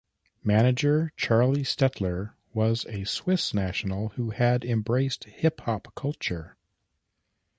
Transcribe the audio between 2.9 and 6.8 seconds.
Swiss national who had embraced hip-hop culture.